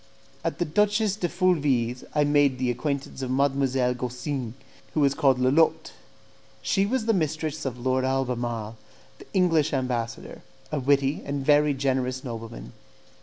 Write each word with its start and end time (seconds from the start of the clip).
At 0.43 0.57
the 0.57 0.65
Duchess 0.65 1.15
de 1.15 1.29
Fulvie's 1.29 2.03
I 2.15 2.23
made 2.23 2.57
the 2.57 2.71
acquaintance 2.71 3.21
of 3.21 3.29
Mdlle. 3.29 3.95
Gaussin, 3.95 4.55
who 4.95 4.99
was 5.01 5.13
called 5.13 5.37
Lolotte. 5.37 5.91
She 6.63 6.87
was 6.87 7.05
the 7.05 7.13
mistress 7.13 7.65
of 7.65 7.77
Lord 7.77 8.03
Albemarle, 8.03 8.77
the 9.19 9.27
English 9.35 9.73
ambassador, 9.73 10.41
a 10.71 10.79
witty 10.79 11.21
and 11.23 11.45
very 11.45 11.75
generous 11.75 12.23
nobleman. 12.23 12.73